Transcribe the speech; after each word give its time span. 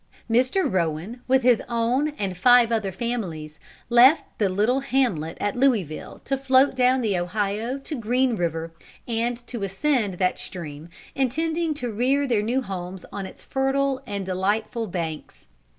Mr. 0.27 0.63
Rowan, 0.67 1.21
with 1.27 1.43
his 1.43 1.61
own 1.69 2.07
and 2.17 2.35
five 2.35 2.71
other 2.71 2.91
families, 2.91 3.59
left 3.87 4.23
the 4.39 4.49
little 4.49 4.79
hamlet 4.79 5.37
at 5.39 5.55
Louisville 5.55 6.21
to 6.25 6.39
float 6.39 6.75
down 6.75 7.01
the 7.01 7.15
Ohio 7.19 7.77
to 7.77 7.93
Green 7.95 8.35
River, 8.35 8.71
and 9.07 9.37
to 9.45 9.61
ascend 9.61 10.15
that 10.15 10.39
stream, 10.39 10.89
intending 11.13 11.75
to 11.75 11.93
rear 11.93 12.25
their 12.25 12.41
new 12.41 12.63
homes 12.63 13.05
on 13.13 13.27
its 13.27 13.43
fertile 13.43 14.01
and 14.07 14.25
delightful 14.25 14.87
banks. 14.87 15.45